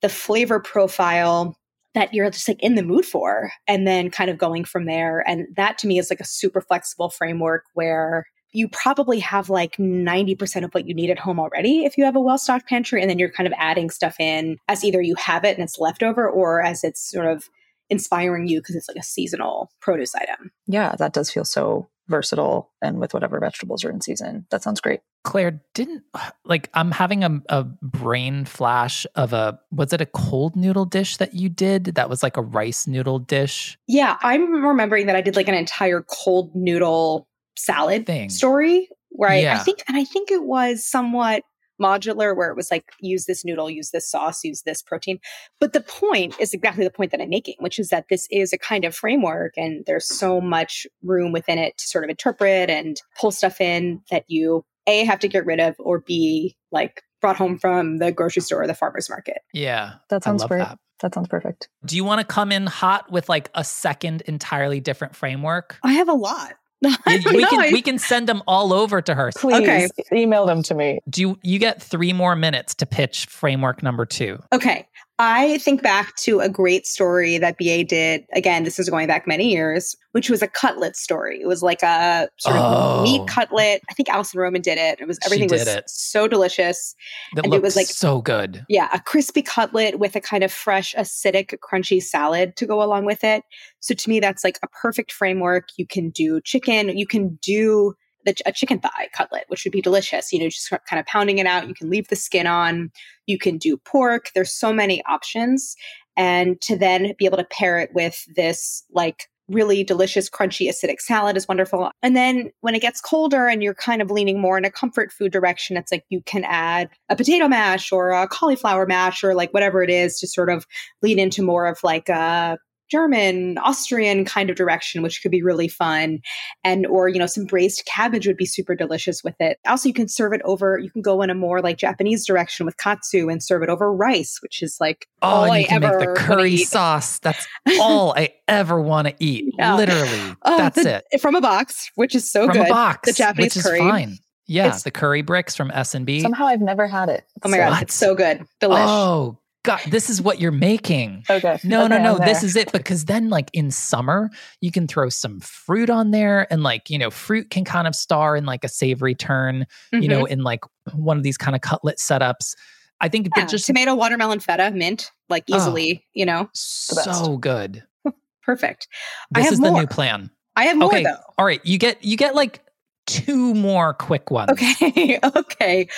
[0.00, 1.56] the flavor profile
[1.94, 5.22] that you're just like in the mood for and then kind of going from there.
[5.28, 9.76] And that to me is like a super flexible framework where you probably have like
[9.76, 13.02] 90% of what you need at home already if you have a well stocked pantry
[13.02, 15.78] and then you're kind of adding stuff in as either you have it and it's
[15.78, 17.50] leftover or as it's sort of
[17.90, 20.50] inspiring you because it's like a seasonal produce item.
[20.66, 24.46] Yeah, that does feel so versatile and with whatever vegetables are in season.
[24.50, 25.00] That sounds great.
[25.24, 26.04] Claire, didn't
[26.44, 31.16] like I'm having a, a brain flash of a was it a cold noodle dish
[31.16, 33.76] that you did that was like a rice noodle dish?
[33.88, 38.30] Yeah, I'm remembering that I did like an entire cold noodle salad Thing.
[38.30, 39.54] story where I, yeah.
[39.54, 41.42] I think and I think it was somewhat
[41.80, 45.18] modular where it was like use this noodle use this sauce use this protein.
[45.60, 48.52] But the point is exactly the point that i'm making which is that this is
[48.52, 52.70] a kind of framework and there's so much room within it to sort of interpret
[52.70, 57.02] and pull stuff in that you a have to get rid of or b like
[57.20, 59.38] brought home from the grocery store or the farmers market.
[59.52, 60.78] Yeah that sounds great that.
[61.00, 61.68] that sounds perfect.
[61.84, 65.78] Do you want to come in hot with like a second entirely different framework?
[65.82, 66.54] I have a lot
[67.06, 69.30] we can we can send them all over to her.
[69.36, 69.88] Please okay.
[70.12, 71.00] email them to me.
[71.08, 74.38] Do you, you get three more minutes to pitch framework number two?
[74.52, 74.86] Okay.
[75.18, 78.26] I think back to a great story that BA did.
[78.34, 81.40] Again, this is going back many years, which was a cutlet story.
[81.40, 83.02] It was like a sort of oh.
[83.02, 83.24] meat oh.
[83.24, 83.80] cutlet.
[83.88, 85.00] I think Alison Roman did it.
[85.00, 85.88] It was everything was it.
[85.88, 86.94] so delicious.
[87.34, 88.66] That and it was like so good.
[88.68, 93.06] Yeah, a crispy cutlet with a kind of fresh, acidic, crunchy salad to go along
[93.06, 93.42] with it.
[93.80, 95.68] So to me, that's like a perfect framework.
[95.78, 96.96] You can do chicken.
[96.96, 97.94] You can do
[98.26, 100.32] the, a chicken thigh cutlet, which would be delicious.
[100.32, 101.66] You know, just kind of pounding it out.
[101.66, 102.90] You can leave the skin on.
[103.26, 104.30] You can do pork.
[104.34, 105.76] There's so many options.
[106.16, 111.00] And to then be able to pair it with this like really delicious, crunchy, acidic
[111.00, 111.90] salad is wonderful.
[112.02, 115.12] And then when it gets colder and you're kind of leaning more in a comfort
[115.12, 119.34] food direction, it's like you can add a potato mash or a cauliflower mash or
[119.34, 120.66] like whatever it is to sort of
[121.00, 122.58] lean into more of like a
[122.90, 126.20] German, Austrian kind of direction, which could be really fun.
[126.64, 129.58] And, or, you know, some braised cabbage would be super delicious with it.
[129.66, 132.66] Also, you can serve it over, you can go in a more like Japanese direction
[132.66, 136.08] with katsu and serve it over rice, which is like oh, all I ever make
[136.08, 137.18] the curry sauce.
[137.18, 137.46] That's
[137.80, 139.54] all I ever want to eat.
[139.58, 139.76] Yeah.
[139.76, 140.36] Literally.
[140.42, 141.20] Oh, that's the, it.
[141.20, 142.66] From a box, which is so from good.
[142.66, 143.08] From a box.
[143.08, 143.78] The Japanese which curry.
[143.78, 144.18] fine.
[144.48, 146.20] Yeah, it's, the curry bricks from S and B.
[146.20, 147.24] Somehow I've never had it.
[147.42, 147.64] Oh my so.
[147.64, 148.86] god, it's so good, delicious.
[148.88, 151.24] Oh God, this is what you're making.
[151.28, 151.58] Okay.
[151.64, 152.24] No, okay, no, no.
[152.24, 152.70] This is it.
[152.70, 156.98] Because then, like in summer, you can throw some fruit on there, and like you
[156.98, 159.66] know, fruit can kind of star in like a savory turn.
[159.92, 160.02] Mm-hmm.
[160.02, 160.34] You know, mm-hmm.
[160.34, 160.60] in like
[160.94, 162.54] one of these kind of cutlet setups.
[163.00, 166.02] I think yeah, just tomato, watermelon, feta, mint, like easily.
[166.02, 167.82] Oh, you know, so good.
[168.42, 168.86] Perfect.
[169.32, 169.72] This is more.
[169.72, 170.30] the new plan.
[170.54, 171.02] I have more okay.
[171.02, 171.18] though.
[171.36, 172.62] All right, you get you get like
[173.06, 174.50] two more quick ones.
[174.50, 175.18] Okay.
[175.36, 175.88] okay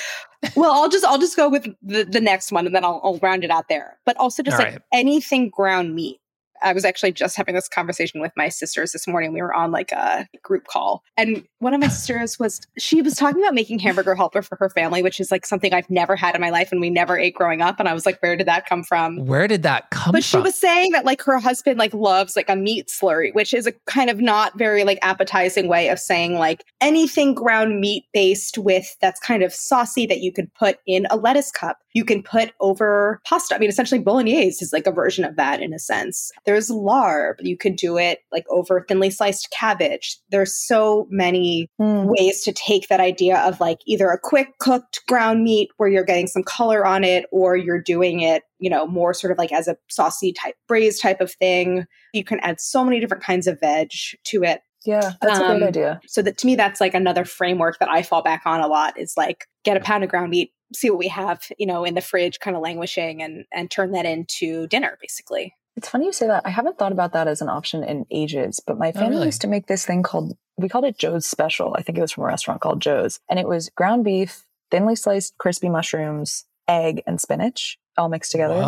[0.55, 3.19] well, I'll just I'll just go with the, the next one and then I'll, I'll
[3.19, 3.99] round it out there.
[4.05, 4.83] But also just All like right.
[4.93, 6.21] anything ground meat.
[6.63, 9.33] I was actually just having this conversation with my sisters this morning.
[9.33, 13.15] We were on like a group call, and one of my sisters was she was
[13.15, 16.35] talking about making hamburger helper for her family, which is like something I've never had
[16.35, 17.79] in my life and we never ate growing up.
[17.79, 19.25] And I was like, where did that come from?
[19.27, 20.41] Where did that come but from?
[20.41, 23.67] she was saying that like her husband like loves like a meat slurry, which is
[23.67, 28.59] a kind of not very like appetizing way of saying like anything ground meat based
[28.59, 31.79] with that's kind of saucy that you could put in a lettuce cup.
[31.95, 33.55] You can put over pasta.
[33.55, 36.31] I mean, essentially bolognese is like a version of that in a sense.
[36.49, 37.35] There's larb.
[37.41, 40.17] You could do it like over thinly sliced cabbage.
[40.31, 45.03] There's so many mm ways to take that idea of like either a quick cooked
[45.07, 48.87] ground meat where you're getting some color on it or you're doing it, you know,
[48.87, 51.85] more sort of like as a saucy type braised type of thing.
[52.15, 53.91] You can add so many different kinds of veg
[54.25, 54.63] to it.
[54.87, 56.01] Yeah, that's um, a great um, idea.
[56.07, 58.99] So that to me, that's like another framework that I fall back on a lot
[58.99, 61.93] is like get a pound of ground meat, see what we have, you know, in
[61.93, 65.53] the fridge kind of languishing and and turn that into dinner basically.
[65.79, 66.43] It's funny you say that.
[66.45, 69.11] I haven't thought about that as an option in ages, but my oh, family oh,
[69.19, 69.27] really?
[69.27, 71.73] used to make this thing called, we called it Joe's Special.
[71.79, 73.21] I think it was from a restaurant called Joe's.
[73.31, 78.61] And it was ground beef, thinly sliced crispy mushrooms, egg, and spinach all mixed together.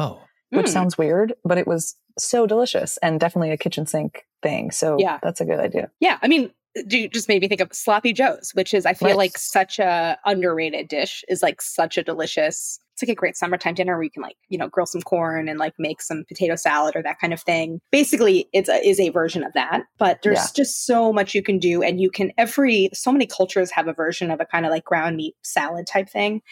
[0.53, 0.73] which Mm.
[0.73, 4.71] sounds weird, but it was so delicious and definitely a kitchen sink thing.
[4.71, 5.19] So Yeah.
[5.23, 5.91] that's a good idea.
[6.01, 6.53] Yeah, I mean,
[6.87, 9.17] do you just made me think of sloppy joes, which is I feel Right.
[9.17, 11.25] like such a underrated dish.
[11.29, 12.79] Is like such a delicious.
[13.01, 15.49] It's like a great summertime dinner where you can like you know grill some corn
[15.49, 17.81] and like make some potato salad or that kind of thing.
[17.91, 20.47] Basically, it's a is a version of that, but there's Yeah.
[20.55, 23.93] just so much you can do, and you can every so many cultures have a
[23.95, 26.43] version of a kind of like ground meat salad type thing,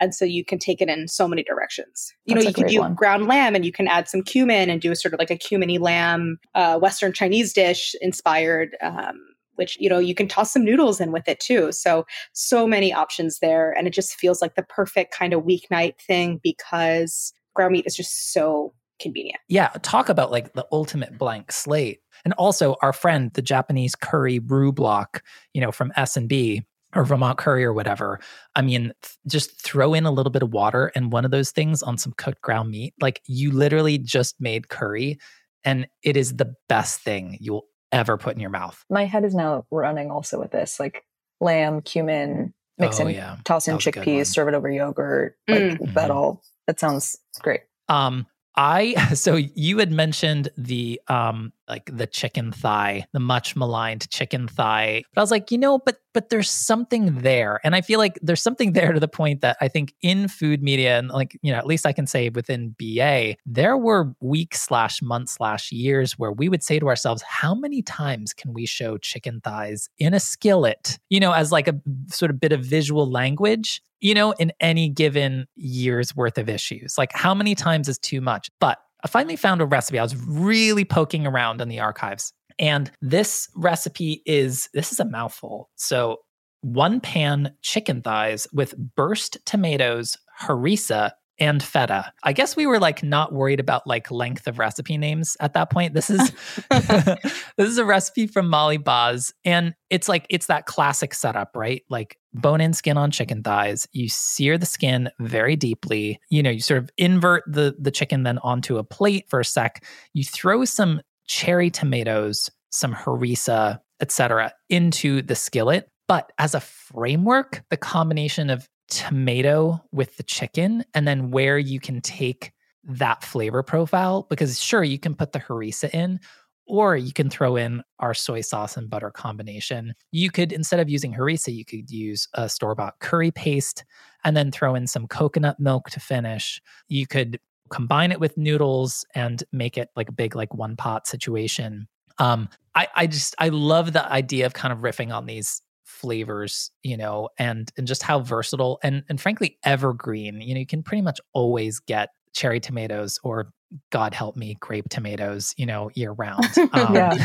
[0.00, 2.14] and so you can take it in so many directions.
[2.24, 2.94] You That's know, you can do one.
[2.94, 5.36] ground lamb, and you can add some cumin and do a sort of like a
[5.36, 8.76] cuminy lamb uh, Western Chinese dish inspired.
[8.80, 9.18] Um,
[9.56, 12.92] which you know you can toss some noodles in with it too so so many
[12.92, 17.72] options there and it just feels like the perfect kind of weeknight thing because ground
[17.72, 22.00] meat is just so convenient Yeah, talk about like the ultimate blank slate.
[22.24, 26.62] And also our friend, the Japanese curry roux block, you know, from S&B
[26.94, 28.20] or Vermont Curry or whatever.
[28.54, 31.50] I mean, th- just throw in a little bit of water and one of those
[31.50, 32.94] things on some cooked ground meat.
[33.00, 35.18] Like you literally just made curry
[35.62, 38.84] and it is the best thing you'll ever put in your mouth.
[38.90, 41.04] My head is now running also with this like
[41.40, 43.36] lamb, cumin, mix Oh, in, yeah.
[43.44, 44.06] toss in That was a good one.
[44.16, 45.36] chickpeas, serve it over yogurt.
[45.48, 45.94] Like Mm.
[45.94, 47.60] that all, that sounds great.
[47.88, 54.08] Um, I so you had mentioned the um like the chicken thigh, the much maligned
[54.10, 55.02] chicken thigh.
[55.14, 57.60] But I was like, you know, but but there's something there.
[57.62, 60.62] And I feel like there's something there to the point that I think in food
[60.62, 64.62] media and like, you know, at least I can say within BA, there were weeks
[64.62, 68.64] slash months slash years where we would say to ourselves, how many times can we
[68.64, 72.64] show chicken thighs in a skillet, you know, as like a sort of bit of
[72.64, 73.82] visual language?
[74.00, 76.96] You know, in any given year's worth of issues.
[76.98, 78.50] Like, how many times is too much?
[78.60, 79.98] But I finally found a recipe.
[79.98, 82.32] I was really poking around in the archives.
[82.58, 85.70] And this recipe is this is a mouthful.
[85.76, 86.18] So,
[86.62, 92.12] one pan chicken thighs with burst tomatoes, harissa, and feta.
[92.22, 95.70] I guess we were like not worried about like length of recipe names at that
[95.70, 95.94] point.
[95.94, 96.32] This is
[96.70, 101.82] this is a recipe from Molly Baz and it's like it's that classic setup, right?
[101.90, 103.88] Like bone in skin on chicken thighs.
[103.92, 106.20] You sear the skin very deeply.
[106.30, 109.44] You know, you sort of invert the the chicken then onto a plate for a
[109.44, 109.84] sec.
[110.12, 114.52] You throw some cherry tomatoes, some harissa, etc.
[114.68, 115.88] into the skillet.
[116.08, 121.80] But as a framework, the combination of tomato with the chicken and then where you
[121.80, 122.52] can take
[122.84, 126.20] that flavor profile because sure you can put the harissa in
[126.66, 129.94] or you can throw in our soy sauce and butter combination.
[130.10, 133.84] You could instead of using harissa you could use a store-bought curry paste
[134.24, 136.60] and then throw in some coconut milk to finish.
[136.88, 137.38] You could
[137.70, 141.88] combine it with noodles and make it like a big like one pot situation.
[142.18, 146.70] Um I I just I love the idea of kind of riffing on these flavors
[146.82, 150.82] you know and and just how versatile and and frankly evergreen you know you can
[150.82, 153.50] pretty much always get cherry tomatoes or
[153.90, 157.18] god help me grape tomatoes you know year round um,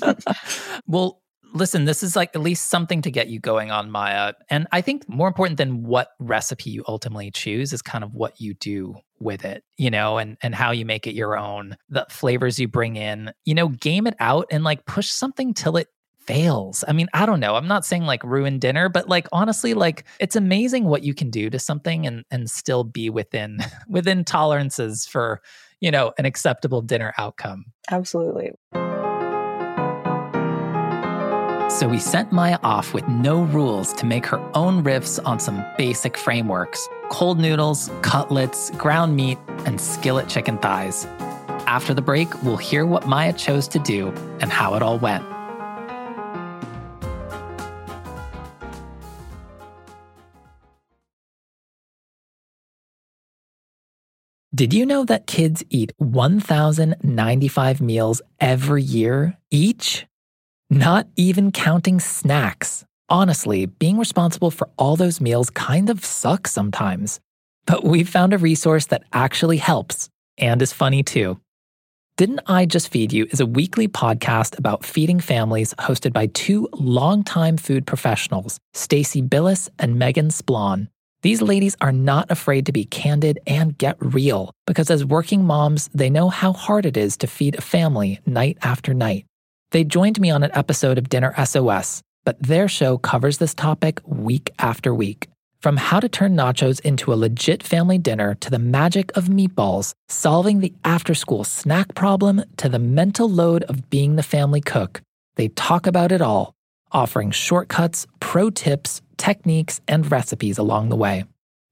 [0.86, 1.20] well
[1.52, 4.80] listen this is like at least something to get you going on maya and i
[4.80, 8.94] think more important than what recipe you ultimately choose is kind of what you do
[9.20, 12.66] with it you know and and how you make it your own the flavors you
[12.66, 15.86] bring in you know game it out and like push something till it
[16.26, 16.84] fails.
[16.86, 17.54] I mean, I don't know.
[17.54, 21.30] I'm not saying like ruin dinner, but like honestly, like it's amazing what you can
[21.30, 23.58] do to something and and still be within
[23.88, 25.40] within tolerances for,
[25.80, 27.66] you know, an acceptable dinner outcome.
[27.90, 28.52] Absolutely.
[31.70, 35.64] So we sent Maya off with no rules to make her own riffs on some
[35.76, 41.06] basic frameworks cold noodles, cutlets, ground meat, and skillet chicken thighs.
[41.66, 44.08] After the break, we'll hear what Maya chose to do
[44.40, 45.24] and how it all went.
[54.54, 60.06] Did you know that kids eat 1,095 meals every year each?
[60.70, 62.84] Not even counting snacks.
[63.08, 67.18] Honestly, being responsible for all those meals kind of sucks sometimes.
[67.66, 71.40] But we've found a resource that actually helps and is funny too.
[72.16, 76.68] Didn't I Just Feed You is a weekly podcast about feeding families hosted by two
[76.74, 80.90] longtime food professionals, Stacie Billis and Meghan Splawn.
[81.24, 85.88] These ladies are not afraid to be candid and get real because as working moms,
[85.94, 89.24] they know how hard it is to feed a family night after night.
[89.70, 94.02] They joined me on an episode of Dinner SOS, but their show covers this topic
[94.04, 95.28] week after week.
[95.62, 99.94] From how to turn nachos into a legit family dinner to the magic of meatballs,
[100.10, 105.00] solving the after school snack problem to the mental load of being the family cook,
[105.36, 106.52] they talk about it all,
[106.92, 111.24] offering shortcuts, pro tips, techniques, and recipes along the way.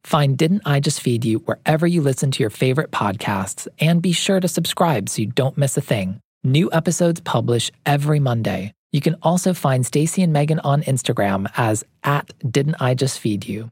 [0.05, 4.13] Find Didn't I Just Feed You wherever you listen to your favorite podcasts and be
[4.13, 6.21] sure to subscribe so you don't miss a thing.
[6.45, 8.73] New episodes publish every Monday.
[8.91, 13.47] You can also find Stacy and Megan on Instagram as at Didn't I Just Feed
[13.47, 13.71] You.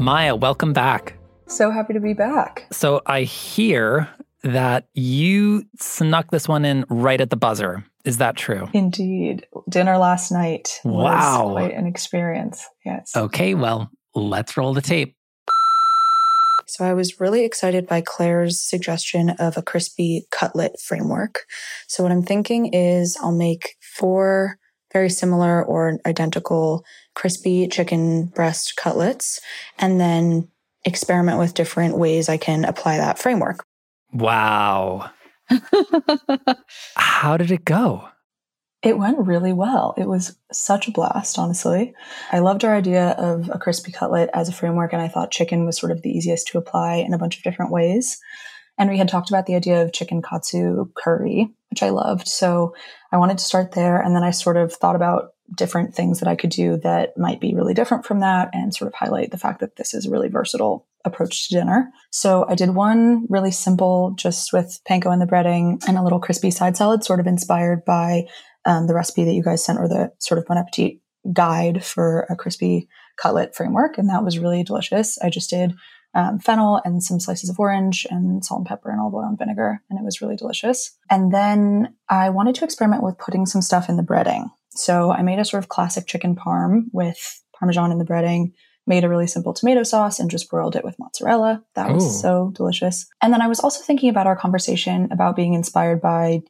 [0.00, 1.16] Maya, welcome back.
[1.52, 2.66] So happy to be back.
[2.72, 4.08] So I hear
[4.42, 7.84] that you snuck this one in right at the buzzer.
[8.06, 8.68] Is that true?
[8.72, 9.46] Indeed.
[9.68, 11.50] Dinner last night was Wow.
[11.52, 12.66] quite an experience.
[12.86, 13.12] Yes.
[13.14, 15.14] Okay, well, let's roll the tape.
[16.66, 21.40] So I was really excited by Claire's suggestion of a crispy cutlet framework.
[21.86, 24.56] So what I'm thinking is I'll make four
[24.90, 26.82] very similar or identical
[27.14, 29.38] crispy chicken breast cutlets
[29.78, 30.48] and then
[30.84, 33.64] experiment with different ways I can apply that framework.
[34.12, 35.10] Wow.
[36.96, 38.08] How did it go?
[38.82, 39.94] It went really well.
[39.96, 41.94] It was such a blast, honestly.
[42.32, 45.64] I loved our idea of a crispy cutlet as a framework, and I thought chicken
[45.64, 48.18] was sort of the easiest to apply in a bunch of different ways.
[48.78, 52.26] And we had talked about the idea of chicken katsu curry, which I loved.
[52.26, 52.74] So
[53.12, 54.00] I wanted to start there.
[54.00, 57.40] And then I sort of thought about different things that I could do that might
[57.40, 60.10] be really different from that and sort of highlight the fact that this is a
[60.10, 61.90] really versatile approach to dinner.
[62.10, 66.20] So I did one really simple, just with panko and the breading and a little
[66.20, 68.26] crispy side salad, sort of inspired by
[68.64, 70.98] um, the recipe that you guys sent or the sort of Bon Appetit
[71.32, 73.98] guide for a crispy cutlet framework.
[73.98, 75.18] And that was really delicious.
[75.20, 75.74] I just did
[76.14, 79.38] um, fennel and some slices of orange and salt and pepper and olive oil and
[79.38, 79.82] vinegar.
[79.88, 80.96] And it was really delicious.
[81.10, 84.50] And then I wanted to experiment with putting some stuff in the breading.
[84.74, 88.52] So I made a sort of classic chicken parm with Parmesan in the breading,
[88.86, 91.62] made a really simple tomato sauce and just broiled it with mozzarella.
[91.74, 92.20] That was Ooh.
[92.20, 93.06] so delicious.
[93.22, 96.40] And then I was also thinking about our conversation about being inspired by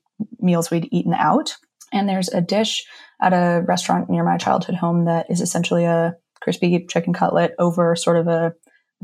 [0.40, 1.56] meals we'd eaten out.
[1.92, 2.84] And there's a dish
[3.20, 7.94] at a restaurant near my childhood home that is essentially a crispy chicken cutlet over
[7.94, 8.54] sort of a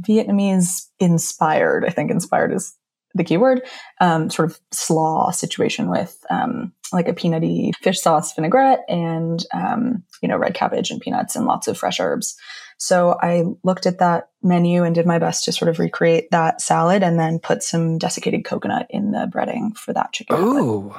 [0.01, 2.75] Vietnamese inspired, I think inspired is
[3.15, 3.63] the key word,
[4.01, 10.03] um, sort of slaw situation with um, like a peanutty fish sauce vinaigrette and, um,
[10.23, 12.37] you know, red cabbage and peanuts and lots of fresh herbs.
[12.79, 16.61] So I looked at that menu and did my best to sort of recreate that
[16.61, 20.37] salad and then put some desiccated coconut in the breading for that chicken.
[20.37, 20.63] cutlet.
[20.65, 20.95] Ooh.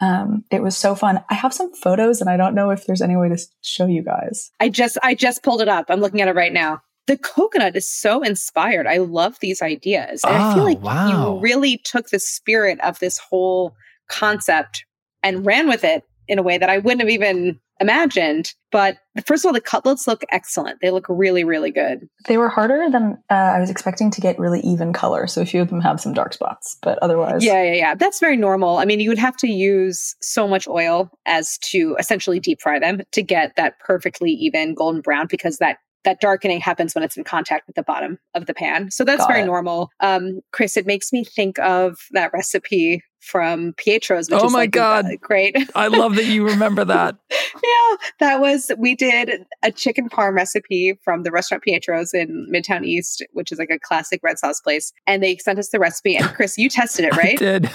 [0.00, 1.22] Um, it was so fun.
[1.30, 4.02] I have some photos and I don't know if there's any way to show you
[4.02, 4.50] guys.
[4.58, 5.86] I just I just pulled it up.
[5.88, 6.80] I'm looking at it right now.
[7.06, 8.86] The coconut is so inspired.
[8.86, 10.22] I love these ideas.
[10.24, 11.34] And I feel Oh, like wow.
[11.34, 13.74] you really took the spirit of this whole
[14.08, 14.84] concept
[15.22, 18.52] and ran with it in a way that I wouldn't have even imagined.
[18.70, 20.78] But first of all, the cutlets look excellent.
[20.80, 22.08] They look really, really good.
[22.26, 25.26] They were harder than uh, I was expecting to get really even color.
[25.26, 27.94] So a few of them have some dark spots, but otherwise, Yeah, yeah, yeah.
[27.94, 28.76] That's very normal.
[28.78, 32.78] I mean, you would have to use so much oil as to essentially deep fry
[32.78, 37.18] them to get that perfectly even golden brown because that that darkening happens when it's
[37.18, 38.90] in contact with the bottom of the pan.
[38.90, 39.46] So that's Got very it.
[39.46, 39.90] normal.
[40.00, 44.60] Um, Chris, it makes me think of that recipe from Pietro's, which Oh is my
[44.60, 45.06] like, God.
[45.20, 45.56] great.
[45.74, 47.16] I love that you remember that.
[47.30, 52.84] yeah, that was we did a chicken parm recipe from the restaurant Pietro's in Midtown
[52.84, 54.92] East, which is like a classic red sauce place.
[55.06, 56.16] And they sent us the recipe.
[56.16, 57.38] And Chris, you tested it, I right?
[57.38, 57.70] did.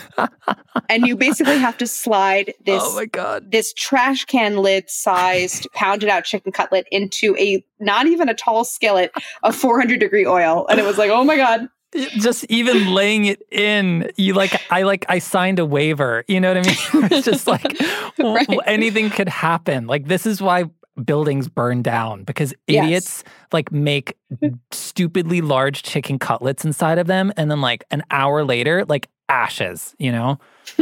[0.89, 3.51] and you basically have to slide this oh my god.
[3.51, 8.63] this trash can lid sized pounded out chicken cutlet into a not even a tall
[8.63, 9.11] skillet
[9.43, 11.67] of 400 degree oil and it was like oh my god
[12.17, 16.23] Just even laying it in, you like I like I signed a waiver.
[16.27, 16.75] You know what I mean?
[17.11, 17.65] it's just like
[18.19, 18.47] Right.
[18.65, 19.87] anything could happen.
[19.87, 20.65] Like this is why
[21.03, 22.83] buildings burn down because Yes.
[22.83, 24.17] idiots like make
[24.71, 29.93] stupidly large chicken cutlets inside of them and then like an hour later like ashes,
[29.99, 30.39] you know?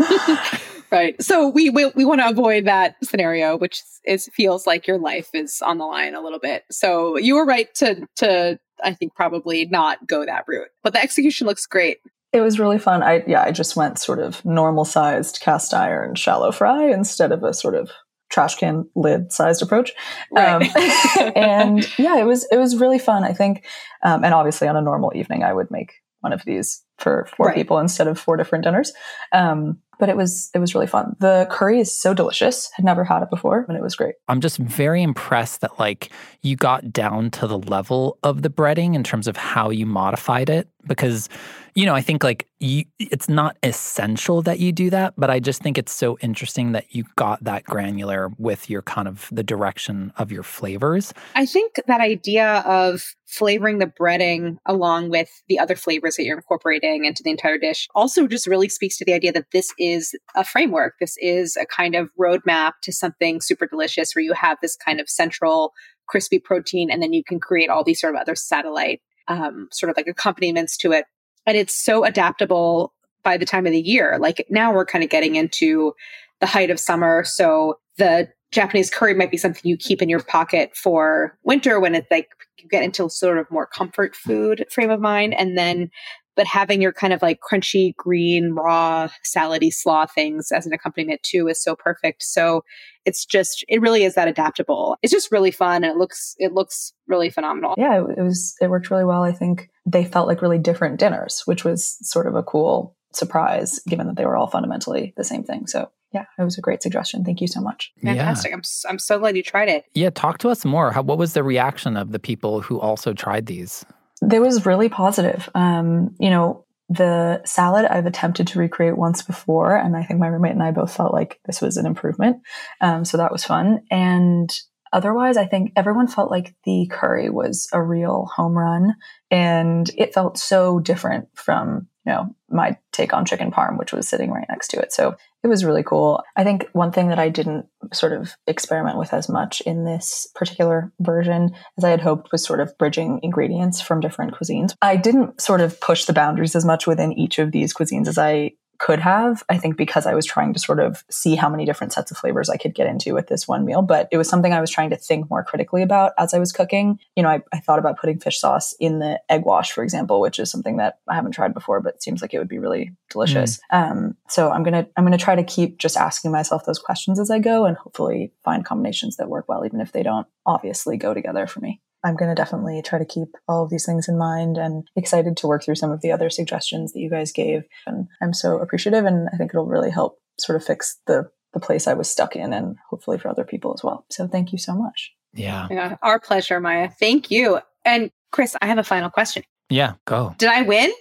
[0.93, 4.97] right so we we, we want to avoid that scenario which is feels like your
[4.97, 8.93] life is on the line a little bit so you were right to to i
[8.93, 11.97] think probably not go that route but the execution looks great
[12.33, 13.03] it was really fun.
[13.03, 17.43] I yeah, I just went sort of normal sized cast iron shallow fry instead of
[17.43, 17.91] a sort of
[18.31, 19.91] trash can lid sized approach.
[20.31, 20.75] Right.
[20.75, 23.23] Um, and yeah, it was it was really fun.
[23.23, 23.63] I think,
[24.01, 27.47] um, and obviously on a normal evening, I would make one of these for four
[27.47, 27.55] Right.
[27.55, 28.93] people instead of four different dinners.
[29.31, 31.15] Um, but it was it was really fun.
[31.19, 32.69] The curry is so delicious.
[32.73, 34.15] Had never had it before, and it was great.
[34.27, 38.95] I'm just very impressed that like you got down to the level of the breading
[38.95, 41.29] in terms of how you modified it because
[41.75, 45.39] you know I think like you it's not essential that you do that but I
[45.39, 49.43] just think it's so interesting that you got that granular with your kind of the
[49.43, 51.13] direction of your flavors.
[51.35, 56.37] I think that idea of flavoring the breading along with the other flavors that you're
[56.37, 60.13] incorporating into the entire dish also just really speaks to the idea that this is
[60.35, 60.93] a framework.
[60.99, 64.99] This is a kind of roadmap to something super delicious where you have this kind
[64.99, 65.73] of central
[66.07, 69.89] crispy protein, and then you can create all these sort of other satellite um, sort
[69.89, 71.05] of like accompaniments to it.
[71.45, 72.93] And it's so adaptable
[73.23, 74.17] by the time of the year.
[74.19, 75.93] Like now we're kind of getting into
[76.39, 77.23] the height of summer.
[77.23, 81.95] So the Japanese curry might be something you keep in your pocket for winter when
[81.95, 85.33] it's like you get into sort of more comfort food frame of mind.
[85.33, 85.89] And then,
[86.35, 91.21] but having your kind of like crunchy green raw salady slaw things as an accompaniment
[91.23, 92.23] too is so perfect.
[92.23, 92.63] So
[93.05, 94.97] it's just, it really is that adaptable.
[95.01, 97.75] It's just really fun and it looks, it looks really phenomenal.
[97.77, 99.23] Yeah, it was, it worked really well.
[99.23, 103.79] I think they felt like really different dinners, which was sort of a cool surprise
[103.87, 105.67] given that they were all fundamentally the same thing.
[105.67, 107.25] So yeah, it was a great suggestion.
[107.25, 107.91] Thank you so much.
[108.03, 108.51] Fantastic.
[108.51, 108.57] Yeah.
[108.57, 109.85] I'm, I'm so glad you tried it.
[109.93, 110.91] Yeah, talk to us more.
[110.91, 113.83] How, what was the reaction of the people who also tried these?
[114.27, 115.49] There was really positive.
[115.53, 120.27] Um, you know, the salad I've attempted to recreate once before, and I think my
[120.27, 122.37] roommate and I both felt like this was an improvement.
[122.81, 123.83] Um, so that was fun.
[123.89, 124.53] And
[124.91, 128.95] otherwise, I think everyone felt like the curry was a real home run,
[129.31, 134.07] and it felt so different from you know my take on chicken parm, which was
[134.07, 134.93] sitting right next to it.
[134.93, 136.23] So it was really cool.
[136.35, 140.27] I think one thing that I didn't sort of experiment with as much in this
[140.35, 144.73] particular version as I had hoped was sort of bridging ingredients from different cuisines.
[144.81, 148.17] I didn't sort of push the boundaries as much within each of these cuisines as
[148.17, 148.51] I
[148.83, 149.43] could have.
[149.47, 152.17] I think because I was trying to sort of see how many different sets of
[152.17, 153.81] flavors I could get into with this one meal.
[153.81, 156.51] But it was something I was trying to think more critically about as I was
[156.51, 156.99] cooking.
[157.15, 160.19] You know, I, I thought about putting fish sauce in the egg wash, for example,
[160.19, 162.91] which is something that I haven't tried before, but seems like it would be really
[163.09, 163.61] delicious.
[163.71, 163.91] Mm.
[163.91, 167.31] Um, so I'm gonna I'm gonna try to keep just asking myself those questions as
[167.31, 171.13] I go, and hopefully find combinations that work well, even if they don't obviously go
[171.13, 171.79] together for me.
[172.03, 175.37] I'm going to definitely try to keep all of these things in mind and excited
[175.37, 177.63] to work through some of the other suggestions that you guys gave.
[177.87, 181.59] And I'm so appreciative and I think it'll really help sort of fix the the
[181.59, 184.05] place I was stuck in and hopefully for other people as well.
[184.09, 185.13] So thank you so much.
[185.33, 185.67] Yeah.
[185.69, 186.89] yeah our pleasure, Maya.
[186.99, 187.59] Thank you.
[187.85, 189.43] And Chris, I have a final question.
[189.69, 190.35] Yeah, go.
[190.39, 190.91] Did I win?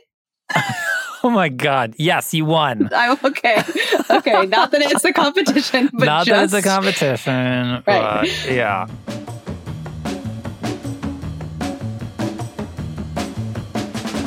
[1.24, 1.94] oh my God.
[1.96, 2.90] Yes, you won.
[2.94, 3.62] I'm oh, okay.
[4.10, 4.46] Okay.
[4.46, 6.52] Not that it's a competition, but not just...
[6.52, 7.82] that it's a competition.
[7.86, 8.46] Right.
[8.50, 8.86] yeah.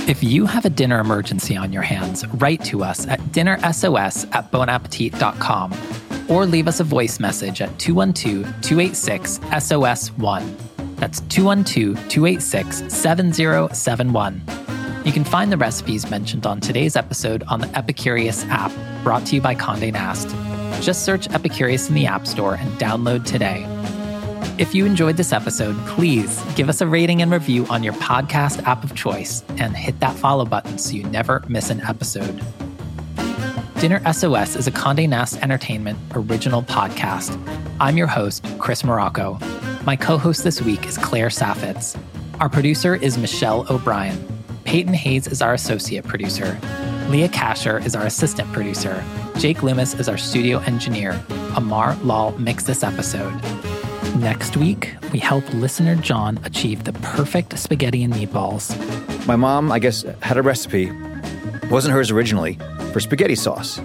[0.07, 4.51] If you have a dinner emergency on your hands, write to us at dinnersos at
[4.51, 5.73] bonappetit.com
[6.29, 10.55] or leave us a voice message at 212 286 SOS1.
[10.97, 14.43] That's 212 286 7071.
[15.05, 18.71] You can find the recipes mentioned on today's episode on the Epicurious app,
[19.03, 20.29] brought to you by Conde Nast.
[20.83, 23.65] Just search Epicurious in the App Store and download today.
[24.57, 28.63] If you enjoyed this episode, please give us a rating and review on your podcast
[28.63, 32.41] app of choice and hit that follow button so you never miss an episode.
[33.81, 37.37] Dinner SOS is a Conde Nast Entertainment original podcast.
[37.81, 39.37] I'm your host, Chris Morocco.
[39.85, 41.99] My co host this week is Claire Saffitz.
[42.39, 44.25] Our producer is Michelle O'Brien.
[44.63, 46.57] Peyton Hayes is our associate producer.
[47.09, 49.03] Leah Kasher is our assistant producer.
[49.37, 51.21] Jake Loomis is our studio engineer.
[51.57, 53.33] Amar Lal mixed this episode.
[54.15, 58.73] Next week, we help listener John achieve the perfect spaghetti and meatballs.
[59.27, 60.89] My mom, I guess, had a recipe.
[61.69, 62.57] wasn't hers originally
[62.93, 63.77] for spaghetti sauce.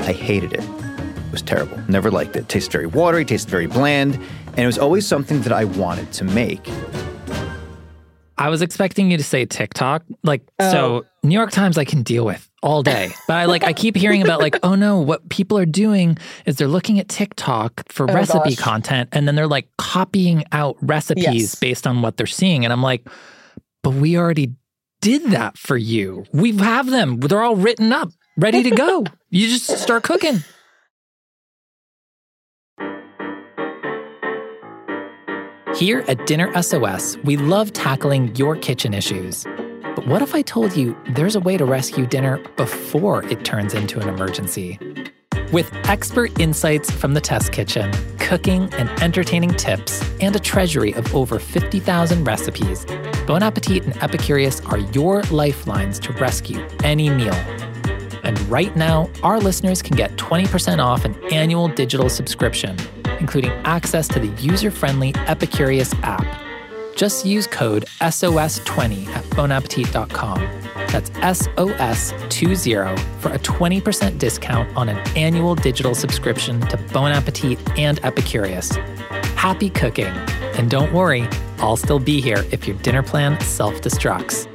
[0.00, 0.60] I hated it.
[0.60, 1.78] It was terrible.
[1.88, 2.40] Never liked it.
[2.40, 4.16] it tasted very watery, tasted very bland,
[4.48, 6.68] and it was always something that I wanted to make.
[8.36, 10.02] I was expecting you to say TikTok.
[10.22, 10.70] Like, oh.
[10.72, 13.10] so New York Times I can deal with all day.
[13.26, 16.56] But I like I keep hearing about like, oh no, what people are doing is
[16.56, 18.58] they're looking at TikTok for oh, recipe gosh.
[18.58, 21.54] content and then they're like copying out recipes yes.
[21.54, 22.64] based on what they're seeing.
[22.64, 23.08] And I'm like,
[23.82, 24.54] but we already
[25.00, 26.24] did that for you.
[26.32, 27.20] We have them.
[27.20, 29.04] They're all written up, ready to go.
[29.30, 30.42] you just start cooking.
[35.76, 39.46] Here at Dinner SOS, we love tackling your kitchen issues.
[40.00, 43.74] But what if I told you there's a way to rescue dinner before it turns
[43.74, 44.78] into an emergency?
[45.52, 51.14] With expert insights from the test kitchen, cooking and entertaining tips, and a treasury of
[51.14, 52.86] over 50,000 recipes,
[53.26, 57.34] Bon Appetit and Epicurious are your lifelines to rescue any meal.
[58.22, 62.78] And right now, our listeners can get 20% off an annual digital subscription
[63.18, 66.49] including access to the user friendly Epicurious app.
[66.96, 70.40] Just use code SOS20 at bonappetit.com.
[70.88, 78.00] That's SOS20 for a 20% discount on an annual digital subscription to Bon Appetit and
[78.02, 78.76] Epicurious.
[79.36, 80.12] Happy cooking!
[80.58, 81.26] And don't worry,
[81.58, 84.46] I'll still be here if your dinner plan self destructs.